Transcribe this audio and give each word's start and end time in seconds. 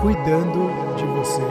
cuidando 0.00 0.96
de 0.96 1.04
você. 1.04 1.42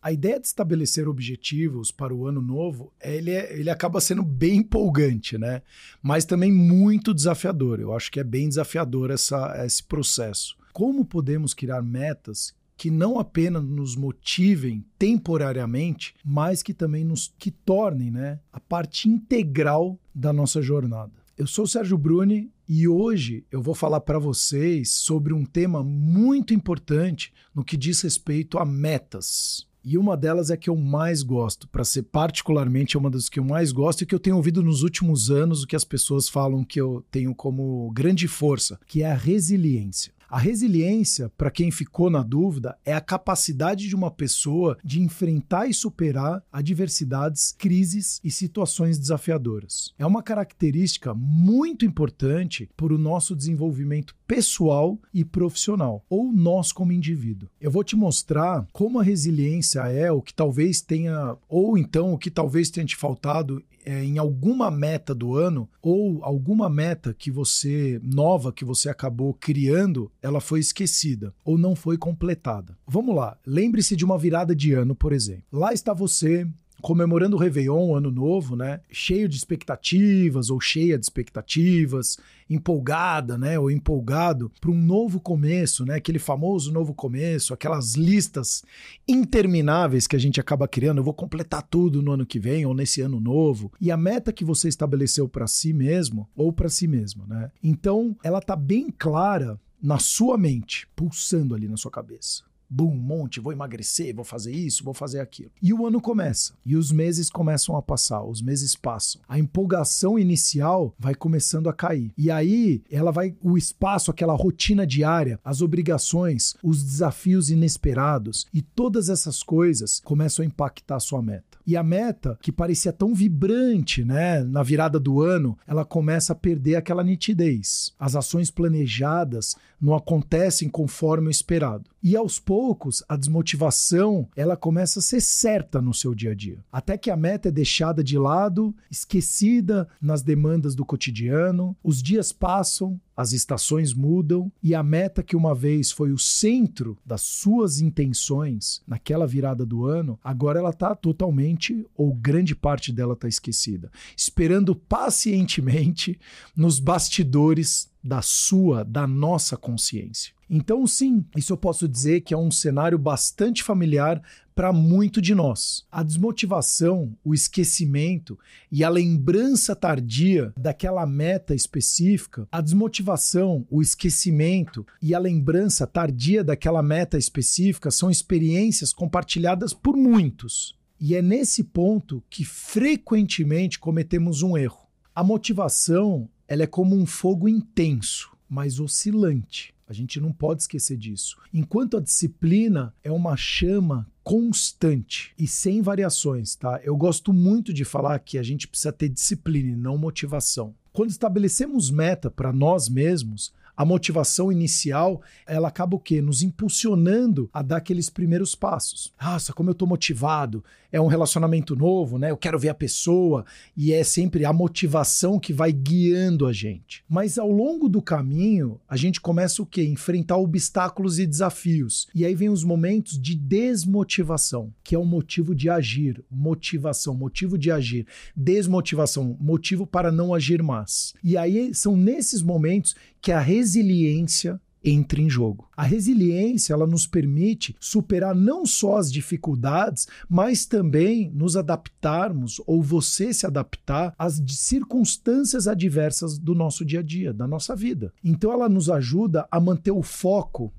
A 0.00 0.10
ideia 0.10 0.40
de 0.40 0.46
estabelecer 0.46 1.06
objetivos 1.06 1.90
para 1.90 2.14
o 2.14 2.26
ano 2.26 2.40
novo, 2.40 2.90
ele, 3.00 3.30
é, 3.30 3.52
ele 3.52 3.68
acaba 3.68 4.00
sendo 4.00 4.22
bem 4.22 4.56
empolgante, 4.56 5.36
né? 5.36 5.60
Mas 6.02 6.24
também 6.24 6.50
muito 6.50 7.12
desafiador. 7.12 7.80
Eu 7.80 7.94
acho 7.94 8.10
que 8.10 8.18
é 8.18 8.24
bem 8.24 8.48
desafiador 8.48 9.10
essa, 9.10 9.62
esse 9.64 9.82
processo. 9.82 10.56
Como 10.72 11.04
podemos 11.04 11.52
criar 11.52 11.82
metas 11.82 12.54
que 12.76 12.90
não 12.90 13.20
apenas 13.20 13.62
nos 13.62 13.94
motivem 13.94 14.84
temporariamente, 14.98 16.14
mas 16.24 16.62
que 16.62 16.72
também 16.72 17.04
nos 17.04 17.32
que 17.38 17.50
tornem, 17.50 18.10
né, 18.10 18.40
a 18.50 18.58
parte 18.58 19.08
integral 19.08 19.98
da 20.14 20.32
nossa 20.32 20.62
jornada. 20.62 21.21
Eu 21.42 21.46
sou 21.48 21.64
o 21.64 21.68
Sérgio 21.68 21.98
Bruni 21.98 22.52
e 22.68 22.86
hoje 22.86 23.44
eu 23.50 23.60
vou 23.60 23.74
falar 23.74 23.98
para 23.98 24.16
vocês 24.16 24.92
sobre 24.92 25.34
um 25.34 25.44
tema 25.44 25.82
muito 25.82 26.54
importante 26.54 27.32
no 27.52 27.64
que 27.64 27.76
diz 27.76 28.00
respeito 28.00 28.60
a 28.60 28.64
metas. 28.64 29.66
E 29.84 29.98
uma 29.98 30.16
delas 30.16 30.50
é 30.52 30.56
que 30.56 30.70
eu 30.70 30.76
mais 30.76 31.24
gosto, 31.24 31.66
para 31.66 31.82
ser 31.82 32.04
particularmente 32.04 32.96
uma 32.96 33.10
das 33.10 33.28
que 33.28 33.40
eu 33.40 33.44
mais 33.44 33.72
gosto 33.72 34.02
e 34.02 34.06
que 34.06 34.14
eu 34.14 34.20
tenho 34.20 34.36
ouvido 34.36 34.62
nos 34.62 34.84
últimos 34.84 35.32
anos 35.32 35.64
o 35.64 35.66
que 35.66 35.74
as 35.74 35.82
pessoas 35.82 36.28
falam 36.28 36.62
que 36.62 36.80
eu 36.80 37.04
tenho 37.10 37.34
como 37.34 37.90
grande 37.90 38.28
força, 38.28 38.78
que 38.86 39.02
é 39.02 39.10
a 39.10 39.16
resiliência. 39.16 40.14
A 40.32 40.38
resiliência, 40.38 41.28
para 41.36 41.50
quem 41.50 41.70
ficou 41.70 42.08
na 42.08 42.22
dúvida, 42.22 42.74
é 42.86 42.94
a 42.94 43.02
capacidade 43.02 43.86
de 43.86 43.94
uma 43.94 44.10
pessoa 44.10 44.78
de 44.82 44.98
enfrentar 44.98 45.66
e 45.66 45.74
superar 45.74 46.42
adversidades, 46.50 47.54
crises 47.58 48.18
e 48.24 48.30
situações 48.30 48.98
desafiadoras. 48.98 49.92
É 49.98 50.06
uma 50.06 50.22
característica 50.22 51.12
muito 51.12 51.84
importante 51.84 52.70
para 52.74 52.94
o 52.94 52.98
nosso 52.98 53.36
desenvolvimento 53.36 54.16
pessoal 54.26 54.98
e 55.12 55.22
profissional, 55.22 56.02
ou 56.08 56.32
nós 56.32 56.72
como 56.72 56.92
indivíduo. 56.92 57.50
Eu 57.60 57.70
vou 57.70 57.84
te 57.84 57.94
mostrar 57.94 58.66
como 58.72 58.98
a 58.98 59.02
resiliência 59.02 59.80
é 59.80 60.10
o 60.10 60.22
que 60.22 60.32
talvez 60.32 60.80
tenha, 60.80 61.36
ou 61.46 61.76
então 61.76 62.14
o 62.14 62.18
que 62.18 62.30
talvez 62.30 62.70
tenha 62.70 62.86
te 62.86 62.96
faltado 62.96 63.62
é, 63.84 64.04
em 64.04 64.18
alguma 64.18 64.70
meta 64.70 65.14
do 65.14 65.34
ano 65.34 65.68
ou 65.80 66.22
alguma 66.22 66.70
meta 66.70 67.14
que 67.14 67.30
você 67.30 68.00
nova 68.02 68.52
que 68.52 68.64
você 68.64 68.88
acabou 68.88 69.34
criando, 69.34 70.10
ela 70.22 70.40
foi 70.40 70.60
esquecida 70.60 71.34
ou 71.44 71.58
não 71.58 71.74
foi 71.74 71.98
completada. 71.98 72.78
Vamos 72.86 73.14
lá, 73.14 73.36
lembre-se 73.46 73.96
de 73.96 74.04
uma 74.04 74.16
virada 74.16 74.54
de 74.54 74.72
ano, 74.72 74.94
por 74.94 75.12
exemplo. 75.12 75.44
Lá 75.52 75.72
está 75.72 75.92
você 75.92 76.46
comemorando 76.82 77.36
o 77.36 77.38
Réveillon, 77.38 77.90
o 77.90 77.96
Ano 77.96 78.10
Novo, 78.10 78.56
né? 78.56 78.80
Cheio 78.90 79.28
de 79.28 79.36
expectativas 79.36 80.50
ou 80.50 80.60
cheia 80.60 80.98
de 80.98 81.04
expectativas, 81.04 82.18
empolgada, 82.50 83.38
né? 83.38 83.56
Ou 83.56 83.70
empolgado 83.70 84.50
para 84.60 84.70
um 84.70 84.82
novo 84.82 85.20
começo, 85.20 85.86
né? 85.86 85.94
Aquele 85.94 86.18
famoso 86.18 86.72
novo 86.72 86.92
começo, 86.92 87.54
aquelas 87.54 87.94
listas 87.94 88.64
intermináveis 89.06 90.08
que 90.08 90.16
a 90.16 90.18
gente 90.18 90.40
acaba 90.40 90.66
criando. 90.66 90.98
Eu 90.98 91.04
vou 91.04 91.14
completar 91.14 91.62
tudo 91.62 92.02
no 92.02 92.12
ano 92.12 92.26
que 92.26 92.40
vem 92.40 92.66
ou 92.66 92.74
nesse 92.74 93.00
ano 93.00 93.20
novo. 93.20 93.72
E 93.80 93.90
a 93.90 93.96
meta 93.96 94.32
que 94.32 94.44
você 94.44 94.68
estabeleceu 94.68 95.28
para 95.28 95.46
si 95.46 95.72
mesmo 95.72 96.28
ou 96.34 96.52
para 96.52 96.68
si 96.68 96.88
mesmo, 96.88 97.24
né? 97.26 97.50
Então, 97.62 98.16
ela 98.24 98.40
tá 98.40 98.56
bem 98.56 98.90
clara 98.90 99.58
na 99.82 99.98
sua 99.98 100.38
mente, 100.38 100.86
pulsando 100.94 101.54
ali 101.54 101.68
na 101.68 101.76
sua 101.76 101.90
cabeça 101.90 102.44
bum, 102.72 102.92
um 102.92 102.96
monte, 102.96 103.38
vou 103.38 103.52
emagrecer, 103.52 104.14
vou 104.14 104.24
fazer 104.24 104.52
isso, 104.52 104.82
vou 104.82 104.94
fazer 104.94 105.20
aquilo. 105.20 105.50
E 105.60 105.74
o 105.74 105.86
ano 105.86 106.00
começa, 106.00 106.54
e 106.64 106.74
os 106.74 106.90
meses 106.90 107.28
começam 107.28 107.76
a 107.76 107.82
passar, 107.82 108.24
os 108.24 108.40
meses 108.40 108.74
passam. 108.74 109.20
A 109.28 109.38
empolgação 109.38 110.18
inicial 110.18 110.94
vai 110.98 111.14
começando 111.14 111.68
a 111.68 111.72
cair. 111.72 112.12
E 112.16 112.30
aí 112.30 112.82
ela 112.90 113.12
vai 113.12 113.36
o 113.42 113.58
espaço, 113.58 114.10
aquela 114.10 114.34
rotina 114.34 114.86
diária, 114.86 115.38
as 115.44 115.60
obrigações, 115.60 116.54
os 116.62 116.82
desafios 116.82 117.50
inesperados 117.50 118.46
e 118.54 118.62
todas 118.62 119.10
essas 119.10 119.42
coisas 119.42 120.00
começam 120.00 120.42
a 120.42 120.46
impactar 120.46 120.96
a 120.96 121.00
sua 121.00 121.20
meta. 121.20 121.58
E 121.66 121.76
a 121.76 121.82
meta, 121.82 122.38
que 122.40 122.50
parecia 122.50 122.92
tão 122.92 123.14
vibrante, 123.14 124.04
né, 124.04 124.42
na 124.42 124.62
virada 124.62 124.98
do 124.98 125.20
ano, 125.20 125.56
ela 125.66 125.84
começa 125.84 126.32
a 126.32 126.36
perder 126.36 126.76
aquela 126.76 127.04
nitidez. 127.04 127.92
As 127.98 128.16
ações 128.16 128.50
planejadas 128.50 129.56
não 129.80 129.94
acontecem 129.94 130.68
conforme 130.68 131.28
o 131.28 131.30
esperado. 131.30 131.90
E 132.02 132.16
aos 132.16 132.38
poucos, 132.38 133.02
a 133.08 133.16
desmotivação, 133.16 134.28
ela 134.36 134.56
começa 134.56 134.98
a 134.98 135.02
ser 135.02 135.20
certa 135.20 135.80
no 135.80 135.94
seu 135.94 136.14
dia 136.14 136.32
a 136.32 136.34
dia. 136.34 136.58
Até 136.72 136.96
que 136.96 137.10
a 137.10 137.16
meta 137.16 137.48
é 137.48 137.52
deixada 137.52 138.02
de 138.02 138.18
lado, 138.18 138.74
esquecida 138.90 139.88
nas 140.00 140.22
demandas 140.22 140.74
do 140.74 140.84
cotidiano, 140.84 141.76
os 141.82 142.02
dias 142.02 142.32
passam, 142.32 143.00
as 143.22 143.32
estações 143.32 143.94
mudam 143.94 144.50
e 144.62 144.74
a 144.74 144.82
meta 144.82 145.22
que 145.22 145.36
uma 145.36 145.54
vez 145.54 145.92
foi 145.92 146.10
o 146.10 146.18
centro 146.18 146.98
das 147.06 147.22
suas 147.22 147.80
intenções 147.80 148.82
naquela 148.86 149.26
virada 149.26 149.64
do 149.64 149.86
ano, 149.86 150.18
agora 150.22 150.58
ela 150.58 150.70
está 150.70 150.94
totalmente 150.94 151.86
ou 151.96 152.12
grande 152.12 152.54
parte 152.54 152.92
dela 152.92 153.14
está 153.14 153.28
esquecida, 153.28 153.90
esperando 154.16 154.74
pacientemente 154.74 156.18
nos 156.56 156.80
bastidores 156.80 157.88
da 158.02 158.20
sua, 158.20 158.84
da 158.84 159.06
nossa 159.06 159.56
consciência. 159.56 160.34
Então, 160.54 160.86
sim, 160.86 161.24
isso 161.34 161.54
eu 161.54 161.56
posso 161.56 161.88
dizer 161.88 162.20
que 162.20 162.34
é 162.34 162.36
um 162.36 162.50
cenário 162.50 162.98
bastante 162.98 163.62
familiar 163.62 164.22
para 164.54 164.70
muito 164.70 165.18
de 165.18 165.34
nós. 165.34 165.86
A 165.90 166.02
desmotivação, 166.02 167.16
o 167.24 167.32
esquecimento 167.32 168.38
e 168.70 168.84
a 168.84 168.90
lembrança 168.90 169.74
tardia 169.74 170.52
daquela 170.54 171.06
meta 171.06 171.54
específica, 171.54 172.46
a 172.52 172.60
desmotivação, 172.60 173.66
o 173.70 173.80
esquecimento 173.80 174.86
e 175.00 175.14
a 175.14 175.18
lembrança 175.18 175.86
tardia 175.86 176.44
daquela 176.44 176.82
meta 176.82 177.16
específica 177.16 177.90
são 177.90 178.10
experiências 178.10 178.92
compartilhadas 178.92 179.72
por 179.72 179.96
muitos. 179.96 180.78
E 181.00 181.14
é 181.14 181.22
nesse 181.22 181.64
ponto 181.64 182.22
que 182.28 182.44
frequentemente 182.44 183.78
cometemos 183.78 184.42
um 184.42 184.54
erro. 184.54 184.86
A 185.14 185.24
motivação, 185.24 186.28
ela 186.46 186.64
é 186.64 186.66
como 186.66 186.94
um 186.94 187.06
fogo 187.06 187.48
intenso, 187.48 188.36
mas 188.46 188.78
oscilante. 188.78 189.72
A 189.92 189.94
gente 189.94 190.18
não 190.18 190.32
pode 190.32 190.62
esquecer 190.62 190.96
disso. 190.96 191.36
Enquanto 191.52 191.98
a 191.98 192.00
disciplina 192.00 192.94
é 193.04 193.12
uma 193.12 193.36
chama 193.36 194.10
constante 194.24 195.34
e 195.38 195.46
sem 195.46 195.82
variações, 195.82 196.54
tá? 196.56 196.80
Eu 196.82 196.96
gosto 196.96 197.30
muito 197.30 197.74
de 197.74 197.84
falar 197.84 198.18
que 198.20 198.38
a 198.38 198.42
gente 198.42 198.66
precisa 198.66 198.90
ter 198.90 199.10
disciplina 199.10 199.68
e 199.68 199.76
não 199.76 199.98
motivação. 199.98 200.74
Quando 200.94 201.10
estabelecemos 201.10 201.90
meta 201.90 202.30
para 202.30 202.54
nós 202.54 202.88
mesmos, 202.88 203.52
a 203.76 203.84
motivação 203.84 204.52
inicial, 204.52 205.22
ela 205.46 205.68
acaba 205.68 205.96
o 205.96 206.00
quê? 206.00 206.20
Nos 206.20 206.42
impulsionando 206.42 207.48
a 207.52 207.62
dar 207.62 207.78
aqueles 207.78 208.10
primeiros 208.10 208.54
passos. 208.54 209.12
Nossa, 209.20 209.52
como 209.52 209.70
eu 209.70 209.74
tô 209.74 209.86
motivado. 209.86 210.62
É 210.90 211.00
um 211.00 211.06
relacionamento 211.06 211.74
novo, 211.74 212.18
né? 212.18 212.30
Eu 212.30 212.36
quero 212.36 212.58
ver 212.58 212.68
a 212.68 212.74
pessoa 212.74 213.46
e 213.74 213.94
é 213.94 214.04
sempre 214.04 214.44
a 214.44 214.52
motivação 214.52 215.40
que 215.40 215.50
vai 215.50 215.72
guiando 215.72 216.46
a 216.46 216.52
gente. 216.52 217.02
Mas 217.08 217.38
ao 217.38 217.50
longo 217.50 217.88
do 217.88 218.02
caminho, 218.02 218.78
a 218.86 218.94
gente 218.94 219.18
começa 219.18 219.62
o 219.62 219.66
quê? 219.66 219.84
Enfrentar 219.84 220.36
obstáculos 220.36 221.18
e 221.18 221.26
desafios. 221.26 222.08
E 222.14 222.26
aí 222.26 222.34
vem 222.34 222.50
os 222.50 222.62
momentos 222.62 223.18
de 223.18 223.34
desmotivação, 223.34 224.70
que 224.84 224.94
é 224.94 224.98
o 224.98 225.04
motivo 225.04 225.54
de 225.54 225.70
agir, 225.70 226.22
motivação, 226.30 227.14
motivo 227.14 227.56
de 227.56 227.70
agir, 227.70 228.06
desmotivação, 228.36 229.34
motivo 229.40 229.86
para 229.86 230.12
não 230.12 230.34
agir 230.34 230.62
mais. 230.62 231.14
E 231.24 231.38
aí 231.38 231.74
são 231.74 231.96
nesses 231.96 232.42
momentos 232.42 232.94
que 233.22 233.30
a 233.30 233.40
resiliência 233.40 234.60
entra 234.84 235.20
em 235.20 235.30
jogo. 235.30 235.68
A 235.76 235.84
resiliência, 235.84 236.72
ela 236.72 236.88
nos 236.88 237.06
permite 237.06 237.76
superar 237.78 238.34
não 238.34 238.66
só 238.66 238.96
as 238.96 239.12
dificuldades, 239.12 240.08
mas 240.28 240.66
também 240.66 241.30
nos 241.30 241.56
adaptarmos 241.56 242.60
ou 242.66 242.82
você 242.82 243.32
se 243.32 243.46
adaptar 243.46 244.12
às 244.18 244.42
circunstâncias 244.48 245.68
adversas 245.68 246.36
do 246.36 246.52
nosso 246.52 246.84
dia 246.84 246.98
a 246.98 247.02
dia, 247.02 247.32
da 247.32 247.46
nossa 247.46 247.76
vida. 247.76 248.12
Então 248.24 248.52
ela 248.52 248.68
nos 248.68 248.90
ajuda 248.90 249.46
a 249.50 249.60
manter 249.60 249.92
o 249.92 250.02
foco, 250.02 250.72